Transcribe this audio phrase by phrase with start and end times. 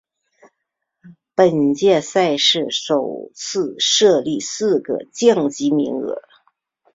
[1.35, 6.23] 本届赛事首次设立四个降级名额。